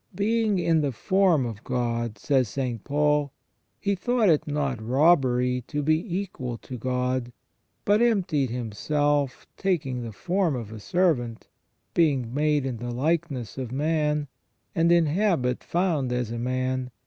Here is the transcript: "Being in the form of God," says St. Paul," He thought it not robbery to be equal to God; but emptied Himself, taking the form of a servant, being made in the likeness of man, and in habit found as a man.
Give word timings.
"Being 0.14 0.58
in 0.58 0.82
the 0.82 0.92
form 0.92 1.46
of 1.46 1.64
God," 1.64 2.18
says 2.18 2.46
St. 2.50 2.84
Paul," 2.84 3.32
He 3.80 3.94
thought 3.94 4.28
it 4.28 4.46
not 4.46 4.86
robbery 4.86 5.62
to 5.68 5.82
be 5.82 6.14
equal 6.18 6.58
to 6.58 6.76
God; 6.76 7.32
but 7.86 8.02
emptied 8.02 8.50
Himself, 8.50 9.46
taking 9.56 10.02
the 10.02 10.12
form 10.12 10.54
of 10.54 10.72
a 10.72 10.78
servant, 10.78 11.48
being 11.94 12.34
made 12.34 12.66
in 12.66 12.76
the 12.76 12.90
likeness 12.90 13.56
of 13.56 13.72
man, 13.72 14.28
and 14.74 14.92
in 14.92 15.06
habit 15.06 15.64
found 15.64 16.12
as 16.12 16.30
a 16.30 16.38
man. 16.38 16.90